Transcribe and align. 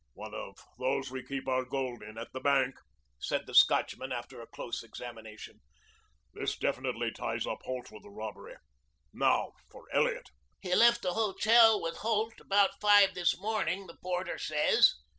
"One 0.15 0.33
of 0.33 0.57
those 0.79 1.11
we 1.11 1.23
keep 1.23 1.47
our 1.47 1.63
gold 1.63 2.01
in 2.01 2.17
at 2.17 2.33
the 2.33 2.39
bank," 2.39 2.73
said 3.19 3.45
the 3.45 3.53
Scotchman 3.53 4.11
after 4.11 4.41
a 4.41 4.47
close 4.47 4.81
examination. 4.81 5.59
"This 6.33 6.57
definitely 6.57 7.11
ties 7.11 7.45
up 7.45 7.59
Holt 7.65 7.91
with 7.91 8.01
the 8.01 8.09
robbery. 8.09 8.55
Now 9.13 9.51
for 9.69 9.85
Elliot." 9.93 10.29
"He 10.59 10.73
left 10.73 11.03
the 11.03 11.13
hotel 11.13 11.79
with 11.79 11.97
Holt 11.97 12.39
about 12.41 12.81
five 12.81 13.13
this 13.13 13.37
morning 13.39 13.85
the 13.85 13.97
porter 14.01 14.39
says." 14.39 14.95